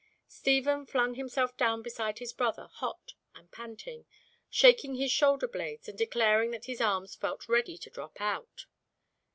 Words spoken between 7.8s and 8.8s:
drop out.